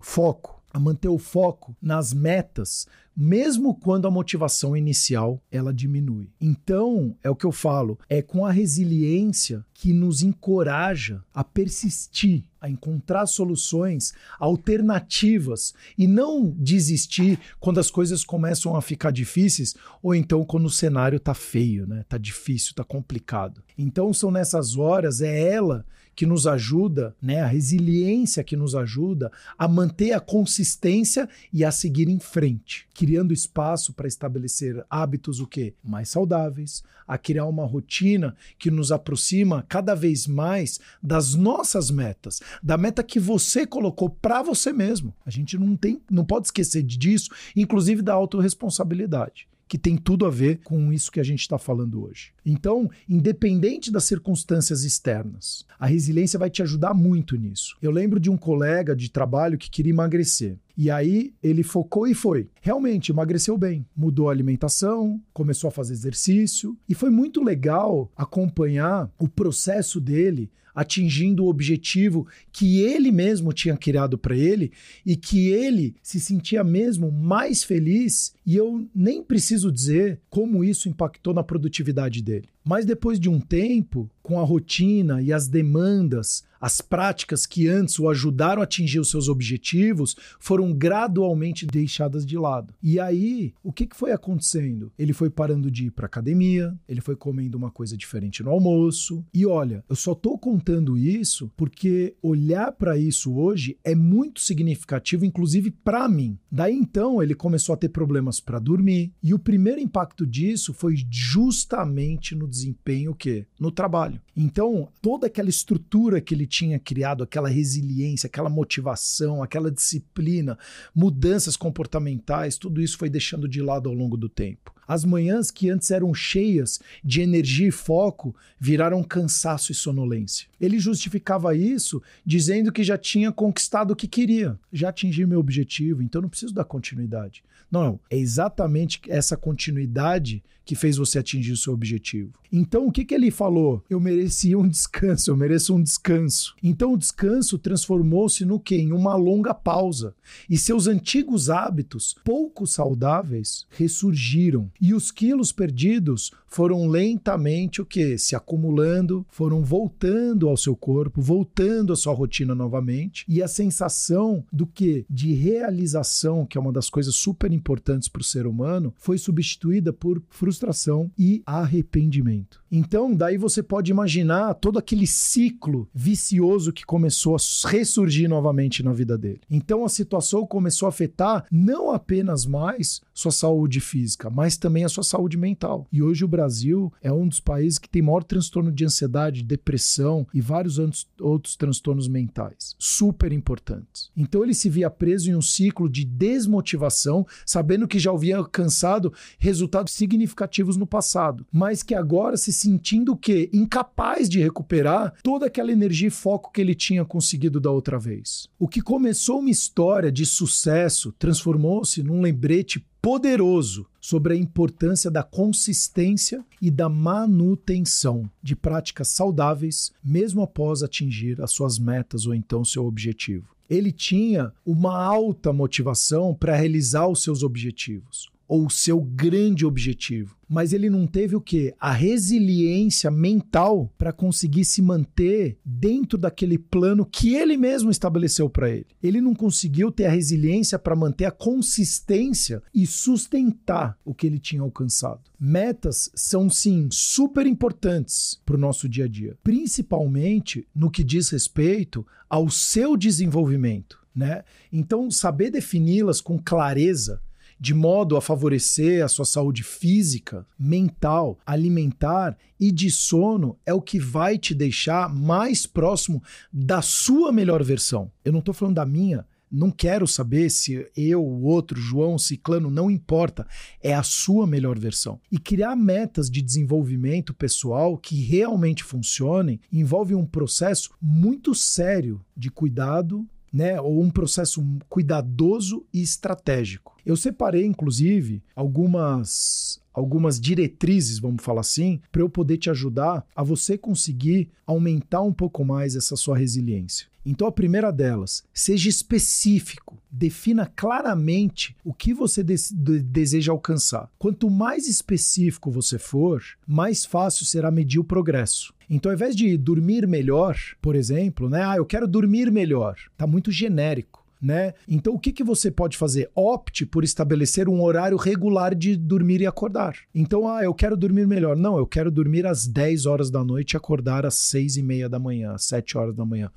foco, 0.00 0.60
a 0.74 0.80
manter 0.80 1.08
o 1.08 1.18
foco 1.18 1.76
nas 1.80 2.12
metas, 2.12 2.88
mesmo 3.16 3.76
quando 3.76 4.08
a 4.08 4.10
motivação 4.10 4.76
inicial 4.76 5.40
ela 5.48 5.72
diminui. 5.72 6.28
Então, 6.40 7.16
é 7.22 7.30
o 7.30 7.36
que 7.36 7.46
eu 7.46 7.52
falo, 7.52 7.96
é 8.08 8.20
com 8.20 8.44
a 8.44 8.50
resiliência 8.50 9.64
que 9.72 9.92
nos 9.92 10.20
encoraja 10.20 11.22
a 11.32 11.44
persistir, 11.44 12.42
a 12.60 12.68
encontrar 12.68 13.26
soluções 13.26 14.12
alternativas 14.36 15.72
e 15.96 16.08
não 16.08 16.50
desistir 16.50 17.38
quando 17.60 17.78
as 17.78 17.88
coisas 17.88 18.24
começam 18.24 18.74
a 18.74 18.82
ficar 18.82 19.12
difíceis 19.12 19.76
ou 20.02 20.12
então 20.12 20.44
quando 20.44 20.66
o 20.66 20.70
cenário 20.70 21.20
tá 21.20 21.34
feio, 21.34 21.86
né? 21.86 22.04
Tá 22.08 22.18
difícil, 22.18 22.74
tá 22.74 22.82
complicado. 22.82 23.62
Então 23.78 24.12
são 24.12 24.32
nessas 24.32 24.76
horas 24.76 25.20
é 25.20 25.52
ela 25.52 25.86
que 26.14 26.26
nos 26.26 26.46
ajuda, 26.46 27.14
né, 27.20 27.40
a 27.40 27.46
resiliência 27.46 28.44
que 28.44 28.56
nos 28.56 28.74
ajuda 28.74 29.30
a 29.58 29.66
manter 29.66 30.12
a 30.12 30.20
consistência 30.20 31.28
e 31.52 31.64
a 31.64 31.70
seguir 31.70 32.08
em 32.08 32.18
frente, 32.18 32.86
criando 32.94 33.32
espaço 33.32 33.92
para 33.92 34.08
estabelecer 34.08 34.84
hábitos 34.88 35.40
o 35.40 35.46
quê? 35.46 35.74
Mais 35.82 36.08
saudáveis, 36.08 36.82
a 37.06 37.18
criar 37.18 37.46
uma 37.46 37.66
rotina 37.66 38.34
que 38.58 38.70
nos 38.70 38.90
aproxima 38.90 39.64
cada 39.68 39.94
vez 39.94 40.26
mais 40.26 40.80
das 41.02 41.34
nossas 41.34 41.90
metas, 41.90 42.40
da 42.62 42.76
meta 42.78 43.02
que 43.02 43.20
você 43.20 43.66
colocou 43.66 44.08
para 44.08 44.42
você 44.42 44.72
mesmo. 44.72 45.14
A 45.24 45.30
gente 45.30 45.58
não 45.58 45.76
tem, 45.76 46.00
não 46.10 46.24
pode 46.24 46.46
esquecer 46.46 46.82
disso, 46.82 47.30
inclusive 47.54 48.02
da 48.02 48.14
autorresponsabilidade 48.14 49.46
que 49.66 49.78
tem 49.78 49.96
tudo 49.96 50.26
a 50.26 50.30
ver 50.30 50.60
com 50.62 50.92
isso 50.92 51.10
que 51.10 51.20
a 51.20 51.24
gente 51.24 51.40
está 51.40 51.58
falando 51.58 52.04
hoje. 52.04 52.32
Então, 52.44 52.90
independente 53.08 53.90
das 53.90 54.04
circunstâncias 54.04 54.84
externas, 54.84 55.64
a 55.78 55.86
resiliência 55.86 56.38
vai 56.38 56.50
te 56.50 56.62
ajudar 56.62 56.94
muito 56.94 57.36
nisso. 57.36 57.76
Eu 57.80 57.90
lembro 57.90 58.20
de 58.20 58.30
um 58.30 58.36
colega 58.36 58.94
de 58.94 59.10
trabalho 59.10 59.58
que 59.58 59.70
queria 59.70 59.92
emagrecer. 59.92 60.56
E 60.76 60.90
aí 60.90 61.32
ele 61.42 61.62
focou 61.62 62.06
e 62.06 62.14
foi. 62.14 62.48
Realmente 62.60 63.12
emagreceu 63.12 63.56
bem, 63.56 63.86
mudou 63.96 64.28
a 64.28 64.32
alimentação, 64.32 65.20
começou 65.32 65.68
a 65.68 65.70
fazer 65.70 65.92
exercício 65.92 66.76
e 66.88 66.94
foi 66.94 67.10
muito 67.10 67.42
legal 67.42 68.10
acompanhar 68.16 69.10
o 69.18 69.28
processo 69.28 70.00
dele 70.00 70.50
atingindo 70.74 71.44
o 71.44 71.48
objetivo 71.48 72.26
que 72.50 72.80
ele 72.80 73.12
mesmo 73.12 73.52
tinha 73.52 73.76
criado 73.76 74.18
para 74.18 74.36
ele 74.36 74.72
e 75.06 75.16
que 75.16 75.48
ele 75.50 75.94
se 76.02 76.18
sentia 76.18 76.64
mesmo 76.64 77.12
mais 77.12 77.62
feliz. 77.62 78.34
E 78.44 78.56
eu 78.56 78.86
nem 78.94 79.22
preciso 79.22 79.70
dizer 79.70 80.20
como 80.28 80.64
isso 80.64 80.88
impactou 80.88 81.32
na 81.32 81.44
produtividade 81.44 82.20
dele. 82.20 82.48
Mas 82.64 82.86
depois 82.86 83.20
de 83.20 83.28
um 83.28 83.38
tempo, 83.38 84.10
com 84.22 84.40
a 84.40 84.42
rotina 84.42 85.20
e 85.20 85.32
as 85.32 85.46
demandas, 85.46 86.44
as 86.58 86.80
práticas 86.80 87.44
que 87.44 87.68
antes 87.68 87.98
o 87.98 88.08
ajudaram 88.08 88.62
a 88.62 88.64
atingir 88.64 88.98
os 88.98 89.10
seus 89.10 89.28
objetivos 89.28 90.16
foram 90.40 90.72
gradualmente 90.72 91.66
deixadas 91.66 92.24
de 92.24 92.38
lado. 92.38 92.72
E 92.82 92.98
aí, 92.98 93.52
o 93.62 93.70
que, 93.70 93.86
foi 93.92 94.12
acontecendo? 94.12 94.90
Ele 94.98 95.12
foi 95.12 95.28
parando 95.28 95.70
de 95.70 95.88
ir 95.88 95.90
para 95.90 96.06
academia, 96.06 96.74
ele 96.88 97.02
foi 97.02 97.14
comendo 97.14 97.58
uma 97.58 97.70
coisa 97.70 97.98
diferente 97.98 98.42
no 98.42 98.50
almoço. 98.50 99.22
E 99.34 99.44
olha, 99.44 99.84
eu 99.90 99.94
só 99.94 100.12
estou 100.12 100.38
contando 100.38 100.96
isso 100.96 101.52
porque 101.54 102.16
olhar 102.22 102.72
para 102.72 102.96
isso 102.96 103.34
hoje 103.34 103.76
é 103.84 103.94
muito 103.94 104.40
significativo, 104.40 105.26
inclusive 105.26 105.70
para 105.70 106.08
mim. 106.08 106.38
Daí 106.50 106.74
então, 106.74 107.22
ele 107.22 107.34
começou 107.34 107.74
a 107.74 107.76
ter 107.76 107.90
problemas 107.90 108.40
para 108.40 108.58
dormir. 108.58 109.12
E 109.22 109.34
o 109.34 109.38
primeiro 109.38 109.80
impacto 109.80 110.26
disso 110.26 110.72
foi 110.72 110.94
justamente 111.10 112.34
no 112.34 112.48
desempenho 112.54 113.12
o 113.12 113.14
quê? 113.14 113.46
No 113.58 113.70
trabalho. 113.70 114.20
Então, 114.36 114.88
toda 115.00 115.26
aquela 115.26 115.48
estrutura 115.48 116.20
que 116.20 116.34
ele 116.34 116.46
tinha 116.46 116.78
criado, 116.78 117.22
aquela 117.22 117.48
resiliência, 117.48 118.26
aquela 118.26 118.48
motivação, 118.48 119.42
aquela 119.42 119.70
disciplina, 119.70 120.58
mudanças 120.94 121.56
comportamentais, 121.56 122.56
tudo 122.56 122.80
isso 122.80 122.98
foi 122.98 123.10
deixando 123.10 123.48
de 123.48 123.60
lado 123.60 123.88
ao 123.88 123.94
longo 123.94 124.16
do 124.16 124.28
tempo. 124.28 124.73
As 124.86 125.04
manhãs 125.04 125.50
que 125.50 125.70
antes 125.70 125.90
eram 125.90 126.12
cheias 126.14 126.80
de 127.02 127.20
energia 127.20 127.68
e 127.68 127.72
foco 127.72 128.34
viraram 128.58 129.02
cansaço 129.02 129.72
e 129.72 129.74
sonolência. 129.74 130.46
Ele 130.60 130.78
justificava 130.78 131.54
isso 131.54 132.02
dizendo 132.24 132.72
que 132.72 132.82
já 132.82 132.96
tinha 132.96 133.32
conquistado 133.32 133.92
o 133.92 133.96
que 133.96 134.08
queria, 134.08 134.58
já 134.72 134.88
atingi 134.88 135.26
meu 135.26 135.40
objetivo, 135.40 136.02
então 136.02 136.22
não 136.22 136.28
preciso 136.28 136.54
dar 136.54 136.64
continuidade. 136.64 137.42
Não, 137.70 137.98
é 138.08 138.16
exatamente 138.16 139.00
essa 139.08 139.36
continuidade 139.36 140.42
que 140.64 140.74
fez 140.74 140.96
você 140.96 141.18
atingir 141.18 141.52
o 141.52 141.56
seu 141.56 141.72
objetivo. 141.72 142.32
Então, 142.50 142.86
o 142.86 142.92
que, 142.92 143.04
que 143.04 143.14
ele 143.14 143.30
falou? 143.30 143.82
Eu 143.90 144.00
merecia 144.00 144.58
um 144.58 144.66
descanso, 144.66 145.30
eu 145.30 145.36
mereço 145.36 145.74
um 145.74 145.82
descanso. 145.82 146.54
Então, 146.62 146.92
o 146.92 146.96
descanso 146.96 147.58
transformou-se 147.58 148.44
no 148.44 148.58
quê? 148.58 148.76
Em 148.76 148.92
uma 148.92 149.14
longa 149.16 149.52
pausa. 149.52 150.14
E 150.48 150.56
seus 150.56 150.86
antigos 150.86 151.50
hábitos, 151.50 152.14
pouco 152.24 152.66
saudáveis, 152.66 153.66
ressurgiram. 153.70 154.70
E 154.80 154.94
os 154.94 155.10
quilos 155.10 155.52
perdidos 155.52 156.32
foram 156.46 156.86
lentamente 156.86 157.82
o 157.82 157.86
quê? 157.86 158.16
Se 158.16 158.36
acumulando, 158.36 159.26
foram 159.28 159.64
voltando 159.64 160.48
ao 160.48 160.56
seu 160.56 160.76
corpo, 160.76 161.20
voltando 161.20 161.92
à 161.92 161.96
sua 161.96 162.14
rotina 162.14 162.54
novamente. 162.54 163.24
E 163.28 163.42
a 163.42 163.48
sensação 163.48 164.44
do 164.52 164.66
que? 164.66 165.04
De 165.10 165.32
realização, 165.32 166.46
que 166.46 166.56
é 166.56 166.60
uma 166.60 166.72
das 166.72 166.88
coisas 166.88 167.14
super 167.14 167.52
importantes 167.52 168.08
para 168.08 168.20
o 168.20 168.24
ser 168.24 168.46
humano, 168.46 168.94
foi 168.96 169.18
substituída 169.18 169.92
por 169.92 170.22
frustração 170.30 171.10
e 171.18 171.42
arrependimento. 171.44 172.62
Então, 172.70 173.14
daí 173.14 173.36
você 173.36 173.62
pode 173.62 173.90
imaginar 173.90 174.54
todo 174.54 174.78
aquele 174.78 175.06
ciclo 175.06 175.88
vicioso 175.94 176.72
que 176.72 176.84
começou 176.84 177.36
a 177.36 177.68
ressurgir 177.68 178.28
novamente 178.28 178.82
na 178.82 178.92
vida 178.92 179.16
dele. 179.16 179.40
Então, 179.50 179.84
a 179.84 179.88
situação 179.88 180.46
começou 180.46 180.86
a 180.86 180.88
afetar 180.88 181.46
não 181.50 181.90
apenas 181.90 182.46
mais 182.46 183.00
sua 183.12 183.30
saúde 183.30 183.80
física, 183.80 184.28
mas 184.28 184.56
também 184.64 184.82
a 184.82 184.88
sua 184.88 185.04
saúde 185.04 185.36
mental. 185.36 185.86
E 185.92 186.02
hoje 186.02 186.24
o 186.24 186.28
Brasil 186.28 186.90
é 187.02 187.12
um 187.12 187.28
dos 187.28 187.38
países 187.38 187.78
que 187.78 187.86
tem 187.86 188.00
maior 188.00 188.24
transtorno 188.24 188.72
de 188.72 188.82
ansiedade, 188.82 189.42
depressão 189.42 190.26
e 190.32 190.40
vários 190.40 190.78
outros 191.20 191.54
transtornos 191.54 192.08
mentais, 192.08 192.74
super 192.78 193.30
importantes. 193.30 194.10
Então, 194.16 194.42
ele 194.42 194.54
se 194.54 194.70
via 194.70 194.88
preso 194.88 195.30
em 195.30 195.36
um 195.36 195.42
ciclo 195.42 195.86
de 195.86 196.02
desmotivação, 196.02 197.26
sabendo 197.44 197.86
que 197.86 197.98
já 197.98 198.10
havia 198.10 198.38
alcançado 198.38 199.12
resultados 199.38 199.92
significativos 199.92 200.78
no 200.78 200.86
passado, 200.86 201.46
mas 201.52 201.82
que 201.82 201.94
agora 201.94 202.38
se 202.38 202.50
sentindo 202.50 203.12
o 203.12 203.16
quê? 203.18 203.50
Incapaz 203.52 204.30
de 204.30 204.40
recuperar 204.40 205.12
toda 205.22 205.44
aquela 205.44 205.72
energia 205.72 206.08
e 206.08 206.10
foco 206.10 206.50
que 206.50 206.60
ele 206.62 206.74
tinha 206.74 207.04
conseguido 207.04 207.60
da 207.60 207.70
outra 207.70 207.98
vez. 207.98 208.48
O 208.58 208.66
que 208.66 208.80
começou 208.80 209.40
uma 209.40 209.50
história 209.50 210.10
de 210.10 210.24
sucesso 210.24 211.12
transformou-se 211.18 212.02
num 212.02 212.22
lembrete 212.22 212.82
poderoso 213.02 213.86
sobre 214.04 214.34
a 214.34 214.36
importância 214.36 215.10
da 215.10 215.22
consistência 215.22 216.44
e 216.60 216.70
da 216.70 216.90
manutenção 216.90 218.30
de 218.42 218.54
práticas 218.54 219.08
saudáveis, 219.08 219.94
mesmo 220.04 220.42
após 220.42 220.82
atingir 220.82 221.40
as 221.40 221.52
suas 221.52 221.78
metas 221.78 222.26
ou 222.26 222.34
então 222.34 222.62
seu 222.66 222.84
objetivo. 222.84 223.48
Ele 223.68 223.90
tinha 223.90 224.52
uma 224.66 225.02
alta 225.02 225.54
motivação 225.54 226.34
para 226.34 226.54
realizar 226.54 227.08
os 227.08 227.22
seus 227.22 227.42
objetivos 227.42 228.33
ou 228.46 228.66
o 228.66 228.70
seu 228.70 229.00
grande 229.00 229.64
objetivo. 229.64 230.36
Mas 230.48 230.72
ele 230.72 230.90
não 230.90 231.06
teve 231.06 231.34
o 231.34 231.40
quê? 231.40 231.74
A 231.80 231.90
resiliência 231.90 233.10
mental 233.10 233.92
para 233.98 234.12
conseguir 234.12 234.64
se 234.64 234.82
manter 234.82 235.58
dentro 235.64 236.18
daquele 236.18 236.58
plano 236.58 237.04
que 237.04 237.34
ele 237.34 237.56
mesmo 237.56 237.90
estabeleceu 237.90 238.48
para 238.48 238.70
ele. 238.70 238.86
Ele 239.02 239.20
não 239.20 239.34
conseguiu 239.34 239.90
ter 239.90 240.04
a 240.06 240.10
resiliência 240.10 240.78
para 240.78 240.94
manter 240.94 241.24
a 241.24 241.30
consistência 241.30 242.62
e 242.74 242.86
sustentar 242.86 243.98
o 244.04 244.14
que 244.14 244.26
ele 244.26 244.38
tinha 244.38 244.62
alcançado. 244.62 245.22
Metas 245.40 246.10
são 246.14 246.48
sim 246.48 246.88
super 246.90 247.46
importantes 247.46 248.40
para 248.44 248.56
o 248.56 248.60
nosso 248.60 248.88
dia 248.88 249.06
a 249.06 249.08
dia, 249.08 249.36
principalmente 249.42 250.66
no 250.74 250.90
que 250.90 251.02
diz 251.02 251.30
respeito 251.30 252.06
ao 252.28 252.48
seu 252.48 252.96
desenvolvimento. 252.96 253.98
Né? 254.14 254.44
Então, 254.72 255.10
saber 255.10 255.50
defini-las 255.50 256.20
com 256.20 256.38
clareza 256.38 257.20
de 257.58 257.74
modo 257.74 258.16
a 258.16 258.20
favorecer 258.20 259.04
a 259.04 259.08
sua 259.08 259.24
saúde 259.24 259.62
física, 259.62 260.46
mental, 260.58 261.38
alimentar 261.46 262.36
e 262.58 262.70
de 262.70 262.90
sono 262.90 263.58
é 263.64 263.72
o 263.72 263.82
que 263.82 263.98
vai 263.98 264.38
te 264.38 264.54
deixar 264.54 265.12
mais 265.12 265.66
próximo 265.66 266.22
da 266.52 266.82
sua 266.82 267.32
melhor 267.32 267.62
versão. 267.62 268.10
Eu 268.24 268.32
não 268.32 268.40
estou 268.40 268.54
falando 268.54 268.76
da 268.76 268.86
minha, 268.86 269.26
não 269.54 269.70
quero 269.70 270.04
saber 270.04 270.50
se 270.50 270.84
eu, 270.96 271.24
o 271.24 271.44
outro, 271.44 271.80
João, 271.80 272.18
Ciclano, 272.18 272.68
não 272.70 272.90
importa. 272.90 273.46
É 273.80 273.94
a 273.94 274.02
sua 274.02 274.48
melhor 274.48 274.76
versão. 274.76 275.20
E 275.30 275.38
criar 275.38 275.76
metas 275.76 276.28
de 276.28 276.42
desenvolvimento 276.42 277.32
pessoal 277.32 277.96
que 277.96 278.20
realmente 278.20 278.82
funcionem 278.82 279.60
envolve 279.72 280.12
um 280.12 280.26
processo 280.26 280.90
muito 281.00 281.54
sério 281.54 282.20
de 282.36 282.50
cuidado, 282.50 283.24
né? 283.54 283.80
Ou 283.80 284.02
um 284.02 284.10
processo 284.10 284.66
cuidadoso 284.88 285.86
e 285.94 286.02
estratégico. 286.02 286.96
Eu 287.06 287.16
separei, 287.16 287.64
inclusive, 287.64 288.42
algumas 288.56 289.80
algumas 289.94 290.40
diretrizes, 290.40 291.20
vamos 291.20 291.40
falar 291.40 291.60
assim, 291.60 292.00
para 292.10 292.20
eu 292.20 292.28
poder 292.28 292.56
te 292.56 292.68
ajudar 292.68 293.24
a 293.36 293.44
você 293.44 293.78
conseguir 293.78 294.50
aumentar 294.66 295.22
um 295.22 295.32
pouco 295.32 295.64
mais 295.64 295.94
essa 295.94 296.16
sua 296.16 296.36
resiliência. 296.36 297.06
Então, 297.24 297.46
a 297.46 297.52
primeira 297.52 297.90
delas, 297.90 298.44
seja 298.52 298.88
específico. 298.88 299.96
Defina 300.10 300.66
claramente 300.66 301.74
o 301.82 301.94
que 301.94 302.12
você 302.12 302.44
de 302.44 302.56
deseja 303.02 303.50
alcançar. 303.50 304.10
Quanto 304.18 304.50
mais 304.50 304.86
específico 304.86 305.70
você 305.70 305.98
for, 305.98 306.42
mais 306.66 307.04
fácil 307.04 307.46
será 307.46 307.70
medir 307.70 307.98
o 307.98 308.04
progresso. 308.04 308.73
Então, 308.88 309.10
ao 309.10 309.14
invés 309.16 309.34
de 309.34 309.56
dormir 309.56 310.06
melhor, 310.06 310.56
por 310.80 310.94
exemplo, 310.94 311.48
né? 311.48 311.62
Ah, 311.64 311.76
eu 311.76 311.86
quero 311.86 312.06
dormir 312.06 312.50
melhor. 312.50 312.96
Tá 313.16 313.26
muito 313.26 313.50
genérico 313.50 314.24
né? 314.44 314.74
Então 314.86 315.14
o 315.14 315.18
que, 315.18 315.32
que 315.32 315.42
você 315.42 315.70
pode 315.70 315.96
fazer? 315.96 316.30
Opte 316.34 316.84
por 316.84 317.02
estabelecer 317.02 317.66
um 317.66 317.82
horário 317.82 318.18
regular 318.18 318.74
de 318.74 318.94
dormir 318.94 319.40
e 319.40 319.46
acordar. 319.46 319.96
Então, 320.14 320.46
ah, 320.46 320.62
eu 320.62 320.74
quero 320.74 320.98
dormir 320.98 321.26
melhor. 321.26 321.56
Não, 321.56 321.78
eu 321.78 321.86
quero 321.86 322.10
dormir 322.10 322.46
às 322.46 322.66
10 322.66 323.06
horas 323.06 323.30
da 323.30 323.42
noite 323.42 323.72
e 323.72 323.76
acordar 323.78 324.26
às 324.26 324.34
6 324.34 324.76
e 324.76 324.82
meia 324.82 325.08
da 325.08 325.18
manhã, 325.18 325.52
às 325.52 325.64
7 325.64 325.96
horas 325.96 326.14
da 326.14 326.26
manhã. 326.26 326.50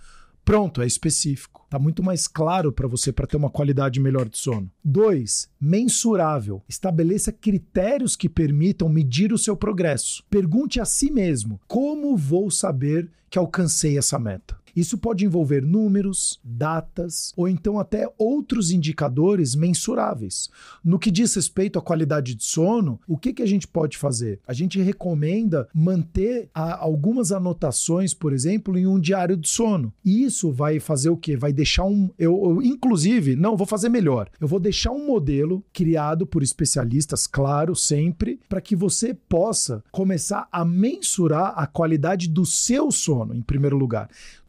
Pronto, 0.43 0.81
é 0.81 0.85
específico. 0.85 1.65
Está 1.67 1.77
muito 1.77 2.01
mais 2.01 2.29
claro 2.29 2.71
para 2.71 2.87
você 2.87 3.11
para 3.11 3.27
ter 3.27 3.35
uma 3.35 3.49
qualidade 3.49 3.99
melhor 3.99 4.29
de 4.29 4.37
sono. 4.37 4.71
2. 4.85 5.49
Mensurável. 5.59 6.63
Estabeleça 6.67 7.29
critérios 7.29 8.15
que 8.15 8.29
permitam 8.29 8.87
medir 8.87 9.33
o 9.33 9.37
seu 9.37 9.53
progresso. 9.53 10.23
Pergunte 10.29 10.79
a 10.79 10.85
si 10.85 11.11
mesmo: 11.11 11.59
como 11.67 12.15
vou 12.15 12.49
saber 12.49 13.11
que 13.29 13.37
alcancei 13.37 13.97
essa 13.97 14.17
meta? 14.17 14.57
Isso 14.77 14.95
pode 14.95 15.25
envolver 15.25 15.65
números, 15.65 16.39
datas 16.43 17.33
ou 17.35 17.47
então 17.47 17.79
até 17.79 18.07
outros 18.15 18.69
indicadores 18.69 19.55
mensuráveis. 19.55 20.51
No 20.83 20.99
que 20.99 21.09
diz 21.09 21.33
respeito 21.33 21.79
à 21.79 21.81
qualidade 21.81 22.35
de 22.35 22.43
sono, 22.43 22.99
o 23.07 23.17
que, 23.17 23.33
que 23.33 23.41
a 23.41 23.45
gente 23.47 23.67
pode 23.67 23.97
fazer? 23.97 24.39
A 24.47 24.53
gente 24.53 24.79
recomenda 24.79 25.67
manter 25.73 26.47
algumas 26.53 27.31
anotações, 27.31 28.13
por 28.13 28.31
exemplo, 28.31 28.77
em 28.77 28.85
um 28.85 28.99
diário 28.99 29.35
de 29.35 29.49
sono. 29.49 29.91
Isso 30.05 30.51
vai 30.51 30.79
fazer 30.79 31.09
o 31.09 31.17
quê? 31.17 31.35
Vai 31.35 31.51
deixar 31.57 31.83
um. 31.83 32.09
Eu, 32.17 32.39
eu, 32.43 32.61
inclusive, 32.61 33.35
não, 33.35 33.57
vou 33.57 33.65
fazer 33.65 33.89
melhor. 33.89 34.29
Eu 34.39 34.47
vou 34.47 34.59
deixar 34.59 34.91
um 34.91 35.05
modelo 35.05 35.63
criado 35.73 36.25
por 36.25 36.43
especialistas, 36.43 37.25
claro, 37.25 37.75
sempre, 37.75 38.39
para 38.47 38.61
que 38.61 38.75
você 38.75 39.13
possa 39.13 39.83
começar 39.91 40.47
a 40.51 40.63
mensurar 40.63 41.53
a 41.55 41.65
qualidade 41.65 42.29
do 42.29 42.45
seu 42.45 42.91
sono, 42.91 43.35
em 43.35 43.41
primeiro 43.41 43.75
lugar 43.75 44.07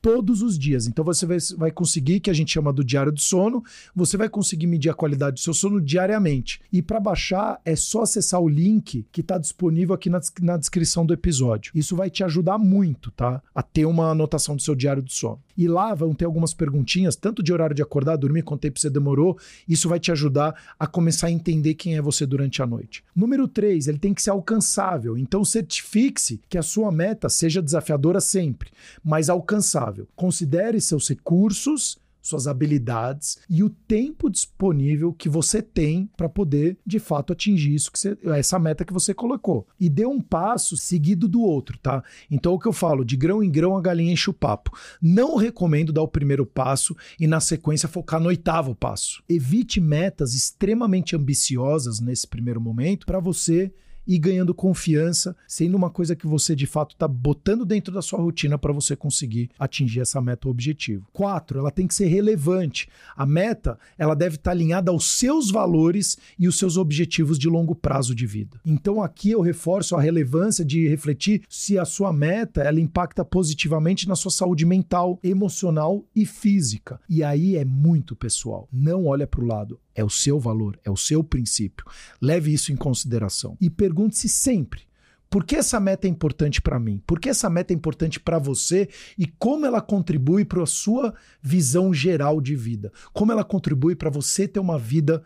todos 0.08 0.40
os 0.40 0.58
dias. 0.58 0.86
Então 0.86 1.04
você 1.04 1.26
vai, 1.26 1.36
vai 1.58 1.70
conseguir, 1.70 2.20
que 2.20 2.30
a 2.30 2.32
gente 2.32 2.50
chama 2.50 2.72
do 2.72 2.82
diário 2.82 3.12
do 3.12 3.20
sono, 3.20 3.62
você 3.94 4.16
vai 4.16 4.26
conseguir 4.26 4.66
medir 4.66 4.88
a 4.88 4.94
qualidade 4.94 5.34
do 5.34 5.40
seu 5.40 5.52
sono 5.52 5.82
diariamente. 5.82 6.62
E 6.72 6.80
para 6.80 6.98
baixar 6.98 7.60
é 7.62 7.76
só 7.76 8.00
acessar 8.00 8.40
o 8.40 8.48
link 8.48 9.04
que 9.12 9.20
está 9.20 9.36
disponível 9.36 9.94
aqui 9.94 10.08
na, 10.08 10.18
na 10.40 10.56
descrição 10.56 11.04
do 11.04 11.12
episódio. 11.12 11.72
Isso 11.74 11.94
vai 11.94 12.08
te 12.08 12.24
ajudar 12.24 12.56
muito, 12.56 13.10
tá? 13.10 13.42
A 13.54 13.62
ter 13.62 13.84
uma 13.84 14.12
anotação 14.12 14.56
do 14.56 14.62
seu 14.62 14.74
diário 14.74 15.02
do 15.02 15.12
sono. 15.12 15.42
E 15.58 15.66
lá 15.66 15.92
vão 15.92 16.14
ter 16.14 16.24
algumas 16.24 16.54
perguntinhas, 16.54 17.16
tanto 17.16 17.42
de 17.42 17.52
horário 17.52 17.74
de 17.74 17.82
acordar, 17.82 18.16
dormir, 18.16 18.42
quanto 18.42 18.60
tempo 18.60 18.78
você 18.78 18.88
demorou. 18.88 19.36
Isso 19.68 19.88
vai 19.88 19.98
te 19.98 20.12
ajudar 20.12 20.54
a 20.78 20.86
começar 20.86 21.26
a 21.26 21.32
entender 21.32 21.74
quem 21.74 21.96
é 21.96 22.00
você 22.00 22.24
durante 22.24 22.62
a 22.62 22.66
noite. 22.66 23.02
Número 23.14 23.48
3, 23.48 23.88
ele 23.88 23.98
tem 23.98 24.14
que 24.14 24.22
ser 24.22 24.30
alcançável. 24.30 25.18
Então 25.18 25.44
certifique-se 25.44 26.40
que 26.48 26.56
a 26.56 26.62
sua 26.62 26.92
meta 26.92 27.28
seja 27.28 27.60
desafiadora 27.60 28.20
sempre, 28.20 28.70
mas 29.04 29.28
alcançável. 29.28 29.97
Considere 30.14 30.80
seus 30.80 31.08
recursos 31.08 31.98
suas 32.28 32.46
habilidades 32.46 33.38
e 33.48 33.62
o 33.62 33.70
tempo 33.70 34.28
disponível 34.28 35.12
que 35.12 35.28
você 35.28 35.62
tem 35.62 36.10
para 36.16 36.28
poder, 36.28 36.76
de 36.84 36.98
fato, 36.98 37.32
atingir 37.32 37.74
isso 37.74 37.90
que 37.90 37.98
você, 37.98 38.16
essa 38.36 38.58
meta 38.58 38.84
que 38.84 38.92
você 38.92 39.14
colocou. 39.14 39.66
E 39.80 39.88
dê 39.88 40.06
um 40.06 40.20
passo 40.20 40.76
seguido 40.76 41.26
do 41.26 41.40
outro, 41.40 41.78
tá? 41.78 42.02
Então, 42.30 42.52
o 42.52 42.58
que 42.58 42.68
eu 42.68 42.72
falo, 42.72 43.04
de 43.04 43.16
grão 43.16 43.42
em 43.42 43.50
grão 43.50 43.76
a 43.76 43.80
galinha 43.80 44.12
enche 44.12 44.30
o 44.30 44.34
papo. 44.34 44.76
Não 45.00 45.36
recomendo 45.36 45.92
dar 45.92 46.02
o 46.02 46.08
primeiro 46.08 46.44
passo 46.44 46.94
e, 47.18 47.26
na 47.26 47.40
sequência, 47.40 47.88
focar 47.88 48.20
no 48.20 48.28
oitavo 48.28 48.74
passo. 48.74 49.22
Evite 49.28 49.80
metas 49.80 50.34
extremamente 50.34 51.16
ambiciosas 51.16 52.00
nesse 52.00 52.26
primeiro 52.26 52.60
momento 52.60 53.06
para 53.06 53.20
você 53.20 53.72
e 54.08 54.18
ganhando 54.18 54.54
confiança, 54.54 55.36
sendo 55.46 55.76
uma 55.76 55.90
coisa 55.90 56.16
que 56.16 56.26
você 56.26 56.56
de 56.56 56.66
fato 56.66 56.94
está 56.94 57.06
botando 57.06 57.66
dentro 57.66 57.92
da 57.92 58.00
sua 58.00 58.18
rotina 58.18 58.56
para 58.56 58.72
você 58.72 58.96
conseguir 58.96 59.50
atingir 59.58 60.00
essa 60.00 60.18
meta 60.18 60.48
ou 60.48 60.50
objetivo. 60.50 61.06
Quatro, 61.12 61.58
ela 61.58 61.70
tem 61.70 61.86
que 61.86 61.94
ser 61.94 62.06
relevante. 62.06 62.88
A 63.14 63.26
meta 63.26 63.78
ela 63.98 64.14
deve 64.14 64.36
estar 64.36 64.50
tá 64.50 64.56
alinhada 64.56 64.90
aos 64.90 65.18
seus 65.18 65.50
valores 65.50 66.16
e 66.38 66.48
os 66.48 66.56
seus 66.56 66.78
objetivos 66.78 67.38
de 67.38 67.48
longo 67.48 67.74
prazo 67.74 68.14
de 68.14 68.26
vida. 68.26 68.58
Então 68.64 69.02
aqui 69.02 69.30
eu 69.30 69.42
reforço 69.42 69.94
a 69.94 70.00
relevância 70.00 70.64
de 70.64 70.88
refletir 70.88 71.42
se 71.46 71.78
a 71.78 71.84
sua 71.84 72.10
meta 72.10 72.62
ela 72.62 72.80
impacta 72.80 73.22
positivamente 73.22 74.08
na 74.08 74.16
sua 74.16 74.30
saúde 74.30 74.64
mental, 74.64 75.18
emocional 75.22 76.02
e 76.16 76.24
física. 76.24 76.98
E 77.08 77.22
aí 77.22 77.56
é 77.56 77.64
muito 77.64 78.16
pessoal. 78.16 78.66
Não 78.72 79.04
olha 79.04 79.26
para 79.26 79.42
o 79.42 79.46
lado 79.46 79.78
é 79.98 80.04
o 80.04 80.08
seu 80.08 80.38
valor, 80.38 80.78
é 80.84 80.90
o 80.90 80.96
seu 80.96 81.24
princípio. 81.24 81.84
Leve 82.22 82.52
isso 82.52 82.72
em 82.72 82.76
consideração. 82.76 83.56
E 83.60 83.68
pergunte-se 83.98 84.28
sempre: 84.28 84.82
por 85.28 85.44
que 85.44 85.56
essa 85.56 85.80
meta 85.80 86.06
é 86.06 86.10
importante 86.10 86.62
para 86.62 86.78
mim? 86.78 87.02
Por 87.04 87.18
que 87.18 87.28
essa 87.28 87.50
meta 87.50 87.72
é 87.72 87.76
importante 87.76 88.20
para 88.20 88.38
você 88.38 88.88
e 89.18 89.26
como 89.26 89.66
ela 89.66 89.80
contribui 89.80 90.44
para 90.44 90.62
a 90.62 90.66
sua 90.66 91.12
visão 91.42 91.92
geral 91.92 92.40
de 92.40 92.54
vida? 92.54 92.92
Como 93.12 93.32
ela 93.32 93.44
contribui 93.44 93.96
para 93.96 94.08
você 94.08 94.46
ter 94.46 94.60
uma 94.60 94.78
vida, 94.78 95.22